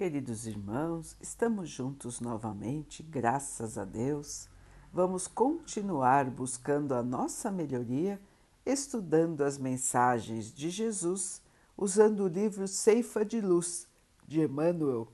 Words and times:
Queridos 0.00 0.46
irmãos, 0.46 1.14
estamos 1.20 1.68
juntos 1.68 2.22
novamente, 2.22 3.02
graças 3.02 3.76
a 3.76 3.84
Deus. 3.84 4.48
Vamos 4.90 5.28
continuar 5.28 6.24
buscando 6.30 6.94
a 6.94 7.02
nossa 7.02 7.50
melhoria, 7.50 8.18
estudando 8.64 9.44
as 9.44 9.58
mensagens 9.58 10.54
de 10.54 10.70
Jesus, 10.70 11.42
usando 11.76 12.20
o 12.20 12.28
livro 12.28 12.66
Ceifa 12.66 13.26
de 13.26 13.42
Luz, 13.42 13.86
de 14.26 14.40
Emmanuel, 14.40 15.06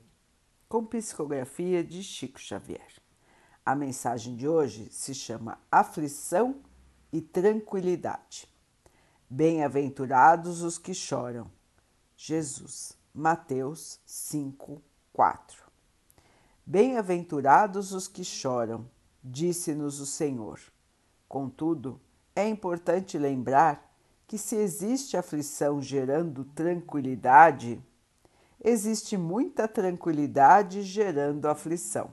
com 0.69 0.85
psicografia 0.85 1.83
de 1.83 2.01
Chico 2.01 2.39
Xavier. 2.39 2.93
A 3.65 3.75
mensagem 3.75 4.37
de 4.37 4.47
hoje 4.47 4.87
se 4.89 5.13
chama 5.13 5.59
Aflição 5.69 6.61
e 7.11 7.19
Tranquilidade. 7.19 8.47
Bem-aventurados 9.29 10.61
os 10.61 10.77
que 10.77 10.93
choram. 10.93 11.51
Jesus. 12.15 12.96
Mateus 13.19 13.99
5, 14.05 14.79
4. 15.11 15.63
Bem-aventurados 16.63 17.91
os 17.91 18.07
que 18.07 18.23
choram, 18.23 18.87
disse-nos 19.23 19.99
o 19.99 20.05
Senhor. 20.05 20.59
Contudo, 21.27 21.99
é 22.35 22.47
importante 22.47 23.17
lembrar 23.17 23.91
que 24.27 24.37
se 24.37 24.55
existe 24.55 25.17
aflição 25.17 25.81
gerando 25.81 26.45
tranquilidade, 26.45 27.83
existe 28.63 29.17
muita 29.17 29.67
tranquilidade 29.67 30.83
gerando 30.83 31.47
aflição. 31.47 32.11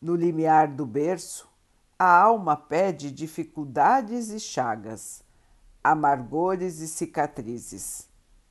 No 0.00 0.16
limiar 0.16 0.74
do 0.74 0.84
berço, 0.84 1.48
a 1.96 2.20
alma 2.20 2.56
pede 2.56 3.12
dificuldades 3.12 4.30
e 4.30 4.40
chagas, 4.40 5.22
amargores 5.84 6.80
e 6.80 6.88
cicatrizes 6.88 8.08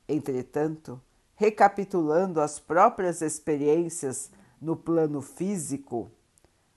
Entretanto, 0.08 1.00
recapitulando 1.34 2.40
as 2.40 2.58
próprias 2.58 3.20
experiências 3.20 4.30
no 4.60 4.76
plano 4.76 5.20
físico, 5.20 6.10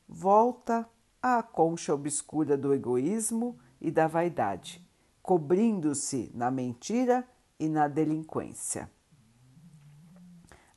volta 0.08 0.88
à 1.22 1.44
concha 1.44 1.94
obscura 1.94 2.57
do 2.57 2.73
egoísmo 2.73 3.57
e 3.80 3.91
da 3.91 4.07
vaidade, 4.07 4.85
cobrindo-se 5.22 6.31
na 6.33 6.50
mentira 6.50 7.25
e 7.59 7.69
na 7.69 7.88
delinquência. 7.88 8.89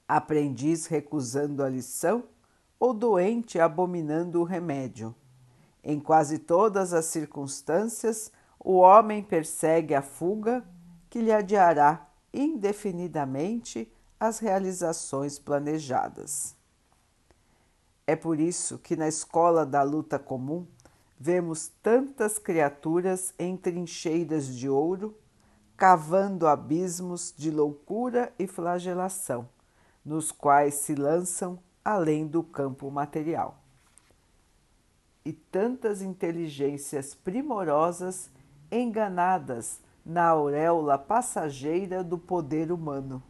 Aprendiz 0.06 0.86
recusando 0.86 1.62
a 1.62 1.69
lição 1.69 2.25
ou 2.78 2.92
doente 2.92 3.58
abominando 3.58 4.41
o 4.41 4.45
remédio. 4.45 5.14
Em 5.83 5.98
quase 5.98 6.39
todas 6.39 6.92
as 6.92 7.06
circunstâncias, 7.06 8.30
o 8.61 8.75
homem 8.75 9.23
persegue 9.23 9.95
a 9.95 10.03
fuga 10.03 10.64
que 11.08 11.20
lhe 11.20 11.33
adiará 11.33 12.11
indefinidamente 12.33 13.91
as 14.19 14.38
realizações 14.38 15.38
planejadas. 15.38 16.55
É 18.06 18.16
por 18.16 18.41
isso 18.41 18.78
que 18.78 18.97
na 18.97 19.08
escola 19.08 19.64
da 19.64 19.83
luta 19.83 20.19
comum 20.19 20.66
vemos 21.19 21.70
tantas 21.83 22.39
criaturas 22.39 23.33
em 23.39 23.56
trincheiras 23.56 24.48
de 24.48 24.69
ouro, 24.69 25.16
cavando 25.77 26.47
abismos 26.47 27.33
de 27.36 27.50
loucura 27.50 28.33
e 28.39 28.46
flagelação, 28.46 29.48
nos 30.05 30.33
quais 30.33 30.74
se 30.74 30.94
lançam 30.94 31.58
além 31.84 32.27
do 32.27 32.42
campo 32.42 32.91
material. 32.91 33.58
E 35.24 35.33
tantas 35.33 36.02
inteligências 36.02 37.14
primorosas 37.14 38.30
enganadas 38.70 39.80
na 40.05 40.28
auréola 40.28 40.98
passageira 40.98 42.03
do 42.03 42.19
poder 42.19 42.72
humano, 42.72 43.22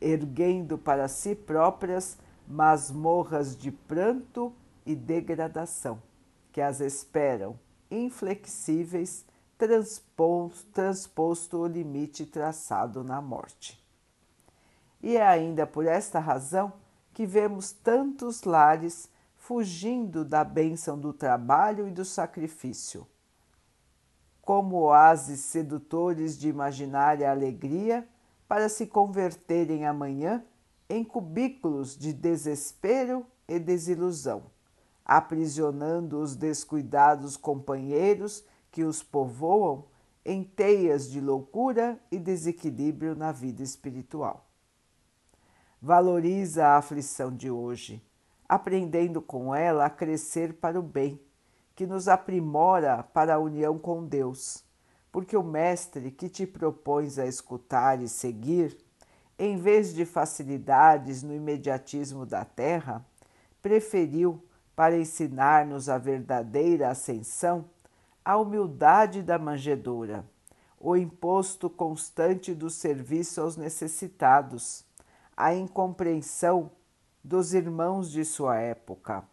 erguendo 0.00 0.76
para 0.76 1.08
si 1.08 1.34
próprias 1.34 2.18
masmorras 2.46 3.56
de 3.56 3.70
pranto 3.70 4.52
e 4.84 4.94
degradação, 4.94 6.02
que 6.50 6.60
as 6.60 6.80
esperam, 6.80 7.58
inflexíveis, 7.90 9.24
transposto 10.72 11.58
o 11.58 11.66
limite 11.66 12.24
traçado 12.26 13.02
na 13.04 13.20
morte. 13.20 13.84
E 15.02 15.16
é 15.16 15.26
ainda 15.26 15.66
por 15.66 15.86
esta 15.86 16.18
razão 16.18 16.72
que 17.12 17.26
vemos 17.26 17.72
tantos 17.72 18.44
lares 18.44 19.08
fugindo 19.36 20.24
da 20.24 20.42
bênção 20.42 20.98
do 20.98 21.12
trabalho 21.12 21.88
e 21.88 21.90
do 21.90 22.04
sacrifício 22.04 23.06
como 24.48 24.76
oásis 24.76 25.40
sedutores 25.40 26.38
de 26.38 26.48
imaginária 26.48 27.30
alegria, 27.30 28.08
para 28.48 28.70
se 28.70 28.86
converterem 28.86 29.84
amanhã 29.84 30.42
em 30.88 31.04
cubículos 31.04 31.94
de 31.94 32.14
desespero 32.14 33.26
e 33.46 33.58
desilusão, 33.58 34.44
aprisionando 35.04 36.18
os 36.18 36.34
descuidados 36.34 37.36
companheiros 37.36 38.42
que 38.70 38.84
os 38.84 39.02
povoam 39.02 39.84
em 40.24 40.42
teias 40.42 41.10
de 41.10 41.20
loucura 41.20 42.00
e 42.10 42.18
desequilíbrio 42.18 43.14
na 43.14 43.32
vida 43.32 43.62
espiritual. 43.62 44.46
Valoriza 45.78 46.68
a 46.68 46.78
aflição 46.78 47.36
de 47.36 47.50
hoje, 47.50 48.02
aprendendo 48.48 49.20
com 49.20 49.54
ela 49.54 49.84
a 49.84 49.90
crescer 49.90 50.54
para 50.54 50.80
o 50.80 50.82
bem 50.82 51.20
que 51.78 51.86
nos 51.86 52.08
aprimora 52.08 53.04
para 53.04 53.36
a 53.36 53.38
união 53.38 53.78
com 53.78 54.04
Deus, 54.04 54.64
porque 55.12 55.36
o 55.36 55.44
Mestre 55.44 56.10
que 56.10 56.28
te 56.28 56.44
propões 56.44 57.20
a 57.20 57.26
escutar 57.26 58.02
e 58.02 58.08
seguir, 58.08 58.76
em 59.38 59.56
vez 59.56 59.94
de 59.94 60.04
facilidades 60.04 61.22
no 61.22 61.32
imediatismo 61.32 62.26
da 62.26 62.44
terra, 62.44 63.06
preferiu, 63.62 64.44
para 64.74 64.98
ensinar-nos 64.98 65.88
a 65.88 65.98
verdadeira 65.98 66.88
ascensão, 66.88 67.66
a 68.24 68.36
humildade 68.36 69.22
da 69.22 69.38
manjedoura, 69.38 70.24
o 70.80 70.96
imposto 70.96 71.70
constante 71.70 72.56
do 72.56 72.68
serviço 72.68 73.40
aos 73.40 73.56
necessitados, 73.56 74.84
a 75.36 75.54
incompreensão 75.54 76.72
dos 77.22 77.54
irmãos 77.54 78.10
de 78.10 78.24
sua 78.24 78.58
época 78.58 79.24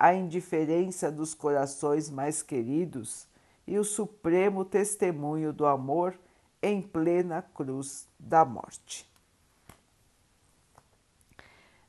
a 0.00 0.14
indiferença 0.14 1.12
dos 1.12 1.34
corações 1.34 2.08
mais 2.08 2.42
queridos 2.42 3.26
e 3.66 3.78
o 3.78 3.84
supremo 3.84 4.64
testemunho 4.64 5.52
do 5.52 5.66
amor 5.66 6.18
em 6.62 6.80
plena 6.80 7.42
cruz 7.42 8.08
da 8.18 8.42
morte. 8.42 9.06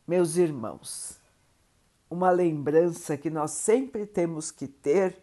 Meus 0.05 0.35
irmãos, 0.35 1.22
uma 2.09 2.29
lembrança 2.31 3.16
que 3.16 3.29
nós 3.29 3.51
sempre 3.51 4.05
temos 4.05 4.51
que 4.51 4.67
ter 4.67 5.17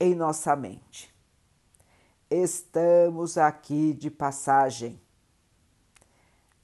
em 0.00 0.12
nossa 0.12 0.56
mente. 0.56 1.14
Estamos 2.28 3.38
aqui 3.38 3.92
de 3.92 4.10
passagem. 4.10 5.00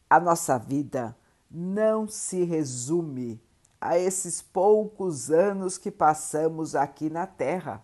A 0.09 0.19
nossa 0.19 0.59
vida 0.59 1.17
não 1.49 2.09
se 2.09 2.43
resume 2.43 3.41
a 3.81 3.99
esses 3.99 4.43
poucos 4.43 5.31
anos 5.31 5.79
que 5.79 5.91
passamos 5.91 6.75
aqui 6.75 7.09
na 7.09 7.27
Terra. 7.27 7.83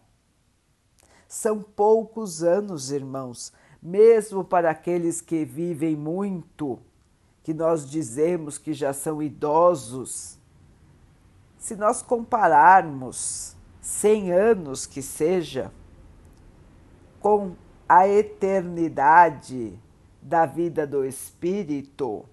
São 1.27 1.63
poucos 1.63 2.43
anos, 2.43 2.91
irmãos, 2.91 3.53
mesmo 3.83 4.45
para 4.45 4.71
aqueles 4.71 5.21
que 5.21 5.45
vivem 5.45 5.97
muito, 5.97 6.79
que 7.43 7.55
nós 7.55 7.89
dizemos 7.89 8.59
que 8.59 8.75
já 8.75 8.93
são 8.93 9.23
idosos. 9.23 10.39
Se 11.59 11.75
nós 11.75 12.03
compararmos 12.03 13.57
100 13.81 14.33
anos 14.33 14.85
que 14.85 15.01
seja 15.01 15.73
com 17.21 17.55
a 17.89 18.07
eternidade 18.07 19.79
da 20.21 20.45
vida 20.45 20.87
do 20.87 21.05
espírito, 21.05 22.25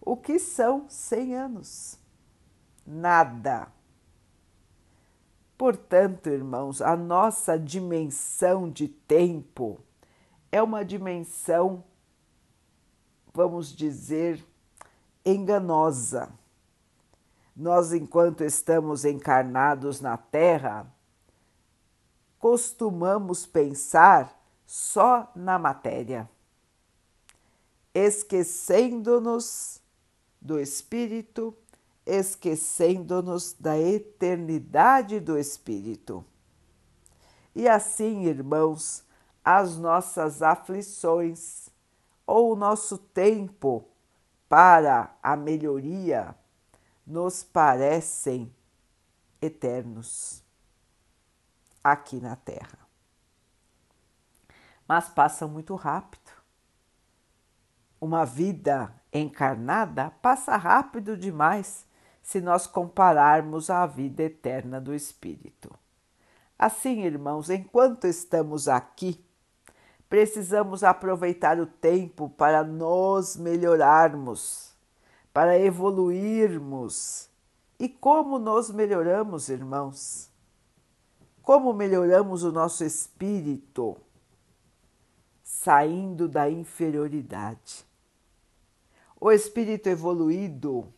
o 0.00 0.16
que 0.16 0.38
são 0.38 0.86
100 0.88 1.36
anos? 1.36 2.01
Nada. 2.86 3.68
Portanto, 5.56 6.28
irmãos, 6.28 6.82
a 6.82 6.96
nossa 6.96 7.58
dimensão 7.58 8.68
de 8.68 8.88
tempo 8.88 9.80
é 10.50 10.60
uma 10.62 10.84
dimensão, 10.84 11.84
vamos 13.32 13.72
dizer, 13.74 14.44
enganosa. 15.24 16.30
Nós, 17.54 17.92
enquanto 17.92 18.42
estamos 18.42 19.04
encarnados 19.04 20.00
na 20.00 20.16
Terra, 20.16 20.86
costumamos 22.38 23.46
pensar 23.46 24.36
só 24.66 25.30
na 25.36 25.58
matéria, 25.58 26.28
esquecendo-nos 27.94 29.80
do 30.40 30.58
espírito 30.58 31.56
esquecendo-nos 32.04 33.52
da 33.52 33.78
eternidade 33.78 35.20
do 35.20 35.38
Espírito. 35.38 36.24
E 37.54 37.68
assim, 37.68 38.24
irmãos, 38.24 39.04
as 39.44 39.76
nossas 39.76 40.42
aflições 40.42 41.68
ou 42.26 42.52
o 42.52 42.56
nosso 42.56 42.96
tempo 42.96 43.88
para 44.48 45.14
a 45.22 45.36
melhoria 45.36 46.34
nos 47.06 47.42
parecem 47.42 48.54
eternos 49.40 50.42
aqui 51.82 52.20
na 52.20 52.36
Terra. 52.36 52.78
Mas 54.86 55.08
passam 55.08 55.48
muito 55.48 55.74
rápido. 55.74 56.30
Uma 58.00 58.24
vida 58.24 58.94
encarnada 59.12 60.10
passa 60.22 60.56
rápido 60.56 61.16
demais 61.16 61.86
se 62.22 62.40
nós 62.40 62.66
compararmos 62.66 63.68
à 63.68 63.84
vida 63.84 64.22
eterna 64.22 64.80
do 64.80 64.94
Espírito. 64.94 65.70
Assim, 66.58 67.02
irmãos, 67.02 67.50
enquanto 67.50 68.06
estamos 68.06 68.68
aqui, 68.68 69.22
precisamos 70.08 70.84
aproveitar 70.84 71.58
o 71.58 71.66
tempo 71.66 72.28
para 72.30 72.62
nos 72.62 73.36
melhorarmos, 73.36 74.72
para 75.32 75.58
evoluirmos. 75.58 77.28
E 77.80 77.88
como 77.88 78.38
nos 78.38 78.70
melhoramos, 78.70 79.48
irmãos? 79.48 80.30
Como 81.42 81.72
melhoramos 81.72 82.44
o 82.44 82.52
nosso 82.52 82.84
espírito? 82.84 83.96
Saindo 85.42 86.28
da 86.28 86.48
inferioridade. 86.48 87.84
O 89.20 89.32
espírito 89.32 89.88
evoluído 89.88 90.92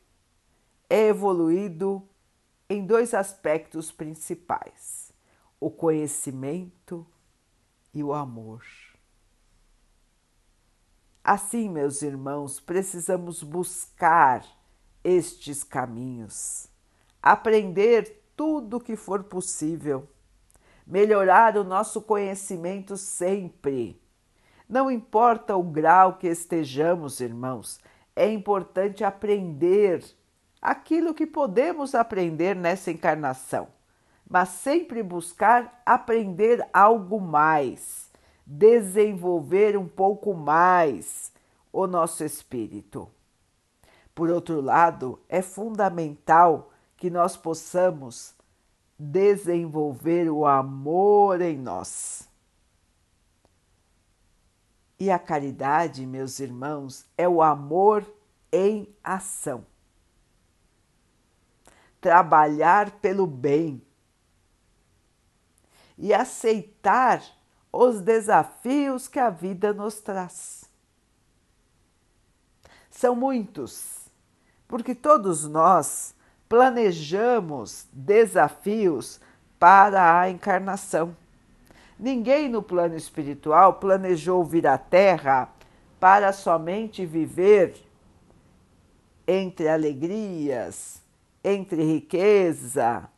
é 0.94 1.08
evoluído 1.08 2.08
em 2.70 2.86
dois 2.86 3.14
aspectos 3.14 3.90
principais: 3.90 5.12
o 5.58 5.68
conhecimento 5.68 7.04
e 7.92 8.04
o 8.04 8.14
amor. 8.14 8.62
Assim, 11.24 11.68
meus 11.68 12.00
irmãos, 12.00 12.60
precisamos 12.60 13.42
buscar 13.42 14.46
estes 15.02 15.64
caminhos, 15.64 16.68
aprender 17.20 18.22
tudo 18.36 18.76
o 18.76 18.80
que 18.80 18.94
for 18.94 19.24
possível, 19.24 20.08
melhorar 20.86 21.56
o 21.56 21.64
nosso 21.64 22.00
conhecimento 22.02 22.96
sempre. 22.96 24.00
Não 24.68 24.88
importa 24.88 25.56
o 25.56 25.62
grau 25.64 26.18
que 26.18 26.28
estejamos, 26.28 27.18
irmãos, 27.18 27.80
é 28.14 28.30
importante 28.30 29.02
aprender 29.02 30.04
aquilo 30.64 31.14
que 31.14 31.26
podemos 31.26 31.94
aprender 31.94 32.56
nessa 32.56 32.90
encarnação, 32.90 33.68
mas 34.28 34.48
sempre 34.48 35.02
buscar 35.02 35.82
aprender 35.84 36.66
algo 36.72 37.20
mais 37.20 38.04
desenvolver 38.46 39.76
um 39.76 39.88
pouco 39.88 40.34
mais 40.34 41.32
o 41.72 41.86
nosso 41.86 42.24
espírito. 42.24 43.10
Por 44.14 44.30
outro 44.30 44.60
lado, 44.60 45.18
é 45.28 45.42
fundamental 45.42 46.70
que 46.96 47.10
nós 47.10 47.36
possamos 47.36 48.34
desenvolver 48.98 50.30
o 50.30 50.46
amor 50.46 51.40
em 51.40 51.58
nós. 51.58 52.28
E 54.98 55.10
a 55.10 55.18
caridade, 55.18 56.06
meus 56.06 56.38
irmãos, 56.38 57.04
é 57.18 57.28
o 57.28 57.42
amor 57.42 58.06
em 58.52 58.88
ação. 59.02 59.64
Trabalhar 62.04 62.90
pelo 63.00 63.26
bem 63.26 63.80
e 65.96 66.12
aceitar 66.12 67.22
os 67.72 68.02
desafios 68.02 69.08
que 69.08 69.18
a 69.18 69.30
vida 69.30 69.72
nos 69.72 70.02
traz. 70.02 70.68
São 72.90 73.16
muitos, 73.16 74.00
porque 74.68 74.94
todos 74.94 75.48
nós 75.48 76.14
planejamos 76.46 77.86
desafios 77.90 79.18
para 79.58 80.20
a 80.20 80.28
encarnação. 80.28 81.16
Ninguém 81.98 82.50
no 82.50 82.62
plano 82.62 82.96
espiritual 82.96 83.80
planejou 83.80 84.44
vir 84.44 84.66
à 84.66 84.76
Terra 84.76 85.48
para 85.98 86.34
somente 86.34 87.06
viver 87.06 87.74
entre 89.26 89.70
alegrias, 89.70 91.02
entre 91.44 91.84
riqueza, 91.84 93.08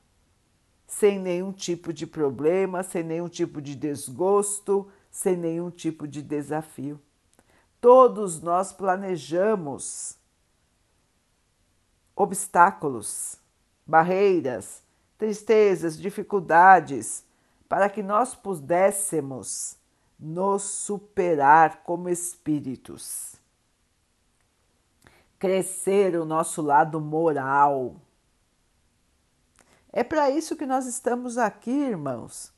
sem 0.86 1.18
nenhum 1.18 1.52
tipo 1.52 1.92
de 1.92 2.06
problema, 2.06 2.82
sem 2.82 3.04
nenhum 3.04 3.28
tipo 3.28 3.62
de 3.62 3.76
desgosto, 3.76 4.90
sem 5.10 5.36
nenhum 5.36 5.70
tipo 5.70 6.08
de 6.08 6.20
desafio. 6.20 7.00
Todos 7.80 8.42
nós 8.42 8.72
planejamos 8.72 10.16
obstáculos, 12.16 13.38
barreiras, 13.86 14.82
tristezas, 15.16 15.96
dificuldades, 15.96 17.24
para 17.68 17.88
que 17.88 18.02
nós 18.02 18.34
pudéssemos 18.34 19.76
nos 20.18 20.62
superar 20.62 21.82
como 21.82 22.08
espíritos, 22.08 23.36
crescer 25.38 26.16
o 26.16 26.24
nosso 26.24 26.62
lado 26.62 27.00
moral 27.00 27.96
é 29.96 30.04
para 30.04 30.28
isso 30.28 30.54
que 30.56 30.66
nós 30.66 30.84
estamos 30.84 31.38
aqui, 31.38 31.70
irmãos, 31.70 32.52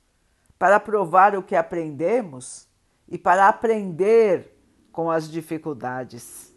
para 0.59 0.81
provar 0.81 1.37
o 1.37 1.43
que 1.43 1.55
aprendemos 1.55 2.67
e 3.07 3.17
para 3.17 3.47
aprender 3.47 4.59
com 4.91 5.09
as 5.09 5.31
dificuldades. 5.31 6.53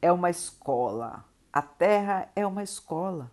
É 0.00 0.10
uma 0.10 0.30
escola, 0.30 1.24
a 1.52 1.62
Terra 1.62 2.28
é 2.34 2.44
uma 2.44 2.64
escola. 2.64 3.30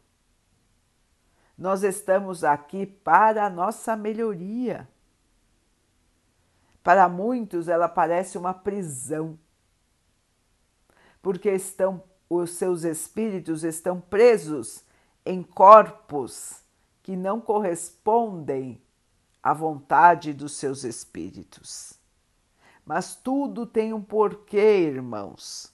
Nós 1.58 1.82
estamos 1.82 2.44
aqui 2.44 2.86
para 2.86 3.48
a 3.48 3.50
nossa 3.50 3.96
melhoria. 3.96 4.88
Para 6.84 7.10
muitos, 7.10 7.68
ela 7.68 7.90
parece 7.90 8.38
uma 8.38 8.54
prisão, 8.54 9.36
porque 11.24 11.50
estão 11.50 12.04
os 12.30 12.52
seus 12.52 12.84
espíritos 12.84 13.64
estão 13.64 14.00
presos 14.00 14.88
em 15.30 15.44
corpos 15.44 16.64
que 17.04 17.16
não 17.16 17.40
correspondem 17.40 18.82
à 19.44 19.54
vontade 19.54 20.34
dos 20.34 20.54
seus 20.54 20.84
espíritos. 20.84 21.94
Mas 22.84 23.14
tudo 23.14 23.68
tem 23.68 23.94
um 23.94 24.02
porquê, 24.02 24.80
irmãos. 24.88 25.72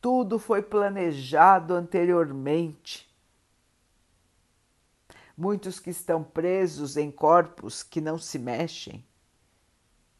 Tudo 0.00 0.38
foi 0.38 0.62
planejado 0.62 1.74
anteriormente. 1.74 3.12
Muitos 5.36 5.80
que 5.80 5.90
estão 5.90 6.22
presos 6.22 6.96
em 6.96 7.10
corpos 7.10 7.82
que 7.82 8.00
não 8.00 8.16
se 8.16 8.38
mexem, 8.38 9.04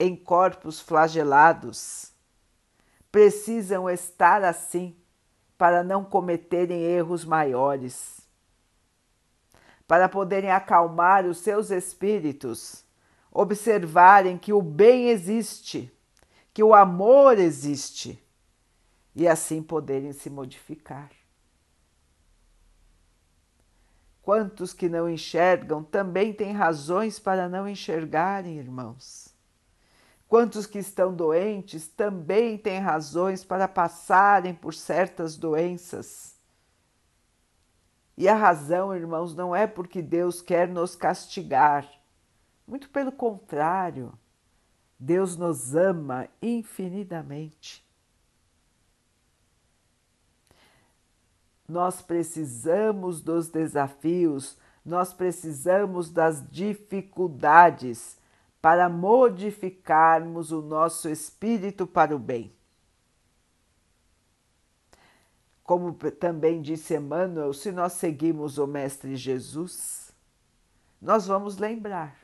em 0.01 0.17
corpos 0.17 0.81
flagelados, 0.81 2.11
precisam 3.13 3.89
estar 3.89 4.43
assim 4.43 4.97
para 5.57 5.85
não 5.85 6.05
cometerem 6.05 6.83
erros 6.83 7.25
maiores 7.25 8.18
para 9.89 10.07
poderem 10.07 10.51
acalmar 10.51 11.25
os 11.25 11.39
seus 11.39 11.71
espíritos, 11.71 12.85
observarem 13.33 14.37
que 14.37 14.53
o 14.53 14.61
bem 14.61 15.09
existe, 15.09 15.91
que 16.53 16.63
o 16.63 16.75
amor 16.75 17.39
existe 17.39 18.23
e 19.17 19.27
assim 19.27 19.63
poderem 19.63 20.13
se 20.13 20.29
modificar. 20.29 21.11
Quantos 24.21 24.75
que 24.75 24.91
não 24.91 25.09
enxergam 25.09 25.83
também 25.83 26.35
têm 26.35 26.53
razões 26.53 27.19
para 27.19 27.49
não 27.49 27.67
enxergarem, 27.67 28.59
irmãos. 28.59 29.35
Quantos 30.29 30.67
que 30.67 30.79
estão 30.79 31.15
doentes 31.15 31.89
também 31.89 32.59
têm 32.59 32.79
razões 32.79 33.43
para 33.43 33.67
passarem 33.67 34.55
por 34.55 34.75
certas 34.75 35.35
doenças. 35.35 36.38
E 38.19 38.29
a 38.29 38.35
razão, 38.35 38.93
irmãos, 38.93 39.33
não 39.33 39.55
é 39.55 39.65
porque 39.65 40.03
Deus 40.03 40.43
quer 40.43 40.67
nos 40.67 40.97
castigar. 40.97 41.89
Muito 42.67 42.91
pelo 42.91 43.13
contrário, 43.13 44.13
Deus 44.99 45.37
nos 45.37 45.77
ama 45.77 46.27
infinitamente. 46.43 47.87
Nós 51.69 52.03
precisamos 52.03 53.21
dos 53.21 53.49
desafios, 53.51 54.59
nós 54.85 55.13
precisamos 55.13 56.11
das 56.11 56.45
dificuldades 56.51 58.19
para 58.61 58.89
modificarmos 58.89 60.51
o 60.51 60.61
nosso 60.61 61.09
espírito 61.09 61.87
para 61.87 62.17
o 62.17 62.19
bem. 62.19 62.53
Como 65.69 65.93
também 65.93 66.63
disse 66.63 66.95
Emmanuel, 66.95 67.53
se 67.53 67.71
nós 67.71 67.93
seguimos 67.93 68.57
o 68.57 68.67
Mestre 68.67 69.15
Jesus, 69.17 70.15
nós 70.99 71.27
vamos 71.27 71.59
lembrar 71.59 72.17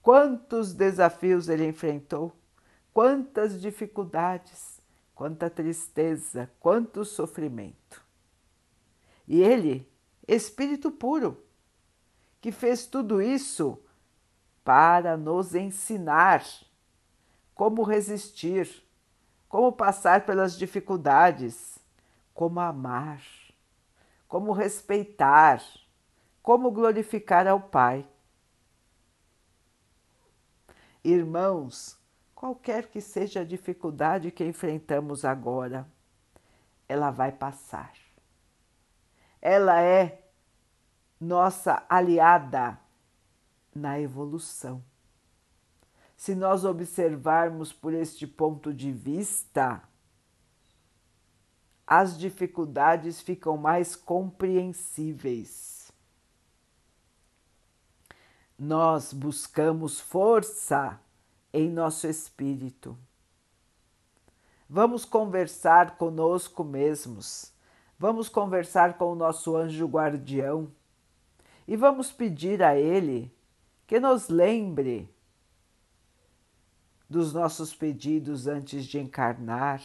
quantos 0.00 0.72
desafios 0.72 1.48
ele 1.48 1.66
enfrentou, 1.66 2.32
quantas 2.94 3.60
dificuldades, 3.60 4.80
quanta 5.12 5.50
tristeza, 5.50 6.48
quanto 6.60 7.04
sofrimento. 7.04 8.00
E 9.26 9.42
ele, 9.42 9.90
Espírito 10.28 10.92
puro, 10.92 11.42
que 12.40 12.52
fez 12.52 12.86
tudo 12.86 13.20
isso 13.20 13.76
para 14.62 15.16
nos 15.16 15.56
ensinar 15.56 16.44
como 17.56 17.82
resistir, 17.82 18.70
como 19.48 19.72
passar 19.72 20.24
pelas 20.24 20.56
dificuldades, 20.56 21.81
como 22.34 22.60
amar, 22.60 23.22
como 24.26 24.52
respeitar, 24.52 25.62
como 26.42 26.70
glorificar 26.70 27.46
ao 27.46 27.60
Pai. 27.60 28.08
Irmãos, 31.04 31.98
qualquer 32.34 32.88
que 32.88 33.00
seja 33.00 33.40
a 33.40 33.44
dificuldade 33.44 34.30
que 34.30 34.44
enfrentamos 34.44 35.24
agora, 35.24 35.86
ela 36.88 37.10
vai 37.10 37.32
passar. 37.32 37.92
Ela 39.40 39.80
é 39.82 40.22
nossa 41.20 41.84
aliada 41.88 42.78
na 43.74 43.98
evolução. 43.98 44.82
Se 46.16 46.34
nós 46.34 46.64
observarmos 46.64 47.72
por 47.72 47.92
este 47.92 48.26
ponto 48.26 48.72
de 48.72 48.92
vista, 48.92 49.82
as 51.94 52.16
dificuldades 52.16 53.20
ficam 53.20 53.58
mais 53.58 53.94
compreensíveis. 53.94 55.92
Nós 58.58 59.12
buscamos 59.12 60.00
força 60.00 60.98
em 61.52 61.70
nosso 61.70 62.06
espírito. 62.06 62.96
Vamos 64.66 65.04
conversar 65.04 65.98
conosco 65.98 66.64
mesmos, 66.64 67.52
vamos 67.98 68.26
conversar 68.26 68.96
com 68.96 69.12
o 69.12 69.14
nosso 69.14 69.54
anjo 69.54 69.86
guardião. 69.86 70.72
E 71.68 71.76
vamos 71.76 72.10
pedir 72.10 72.62
a 72.62 72.74
ele 72.74 73.30
que 73.86 74.00
nos 74.00 74.30
lembre 74.30 75.14
dos 77.06 77.34
nossos 77.34 77.74
pedidos 77.74 78.46
antes 78.46 78.86
de 78.86 78.98
encarnar, 78.98 79.82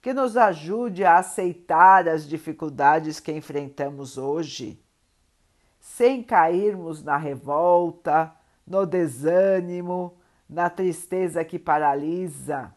que 0.00 0.12
nos 0.12 0.36
ajude 0.36 1.04
a 1.04 1.18
aceitar 1.18 2.08
as 2.08 2.26
dificuldades 2.26 3.20
que 3.20 3.32
enfrentamos 3.32 4.16
hoje 4.16 4.80
sem 5.80 6.22
cairmos 6.22 7.02
na 7.02 7.16
revolta, 7.16 8.32
no 8.66 8.86
desânimo, 8.86 10.16
na 10.48 10.70
tristeza 10.70 11.44
que 11.44 11.58
paralisa. 11.58 12.74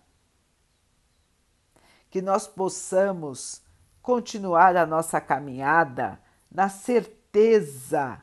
Que 2.10 2.22
nós 2.22 2.48
possamos 2.48 3.62
continuar 4.02 4.76
a 4.76 4.86
nossa 4.86 5.22
caminhada 5.22 6.20
na 6.50 6.68
certeza 6.70 8.22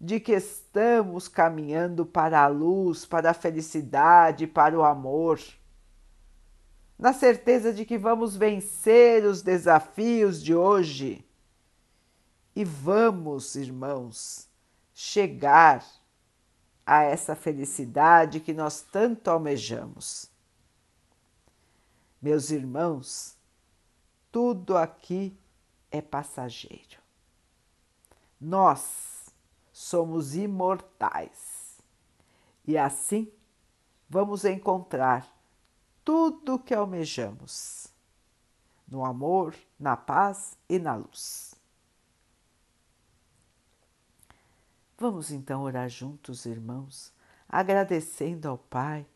de 0.00 0.18
que 0.18 0.32
estamos 0.32 1.28
caminhando 1.28 2.06
para 2.06 2.40
a 2.40 2.46
luz, 2.46 3.04
para 3.04 3.30
a 3.30 3.34
felicidade, 3.34 4.46
para 4.46 4.78
o 4.78 4.82
amor. 4.82 5.38
Na 7.00 7.14
certeza 7.14 7.72
de 7.72 7.86
que 7.86 7.96
vamos 7.96 8.36
vencer 8.36 9.24
os 9.24 9.40
desafios 9.40 10.42
de 10.42 10.54
hoje 10.54 11.24
e 12.54 12.62
vamos, 12.62 13.56
irmãos, 13.56 14.46
chegar 14.92 15.82
a 16.84 17.00
essa 17.02 17.34
felicidade 17.34 18.38
que 18.38 18.52
nós 18.52 18.82
tanto 18.82 19.30
almejamos. 19.30 20.30
Meus 22.20 22.50
irmãos, 22.50 23.34
tudo 24.30 24.76
aqui 24.76 25.34
é 25.90 26.02
passageiro. 26.02 26.98
Nós 28.38 29.32
somos 29.72 30.36
imortais 30.36 31.78
e 32.66 32.76
assim 32.76 33.32
vamos 34.06 34.44
encontrar 34.44 35.39
tudo 36.10 36.56
o 36.56 36.58
que 36.58 36.74
almejamos 36.74 37.86
no 38.88 39.04
amor, 39.04 39.54
na 39.78 39.96
paz 39.96 40.58
e 40.68 40.76
na 40.76 40.96
luz. 40.96 41.54
Vamos 44.98 45.30
então 45.30 45.62
orar 45.62 45.88
juntos, 45.88 46.46
irmãos, 46.46 47.12
agradecendo 47.48 48.48
ao 48.48 48.58
Pai 48.58 49.06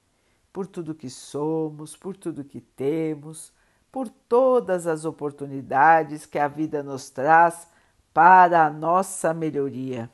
por 0.53 0.69
tudo 0.69 0.95
que 0.95 1.11
somos, 1.11 1.97
por 1.97 2.17
tudo 2.17 2.45
que 2.45 2.61
temos, 2.61 3.53
por 3.91 4.09
todas 4.09 4.87
as 4.87 5.05
oportunidades 5.05 6.27
que 6.27 6.39
a 6.39 6.47
vida 6.47 6.81
nos 6.81 7.11
traz 7.11 7.67
para 8.13 8.67
a 8.67 8.71
nossa 8.71 9.35
melhoria, 9.35 10.09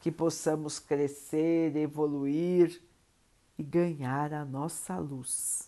que 0.00 0.10
possamos 0.10 0.80
crescer, 0.80 1.76
evoluir 1.76 2.82
e 3.56 3.62
ganhar 3.62 4.34
a 4.34 4.44
nossa 4.44 4.98
luz. 4.98 5.67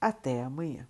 Até 0.00 0.42
amanhã. 0.42 0.88